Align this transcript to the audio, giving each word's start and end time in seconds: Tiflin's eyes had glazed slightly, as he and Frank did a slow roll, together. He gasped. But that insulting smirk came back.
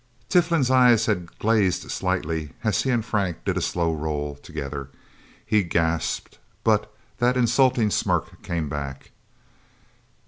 Tiflin's 0.29 0.71
eyes 0.71 1.05
had 1.05 1.37
glazed 1.37 1.91
slightly, 1.91 2.53
as 2.63 2.81
he 2.81 2.89
and 2.89 3.05
Frank 3.05 3.45
did 3.45 3.55
a 3.55 3.61
slow 3.61 3.93
roll, 3.93 4.33
together. 4.33 4.89
He 5.45 5.61
gasped. 5.61 6.39
But 6.63 6.91
that 7.19 7.37
insulting 7.37 7.91
smirk 7.91 8.41
came 8.41 8.67
back. 8.67 9.11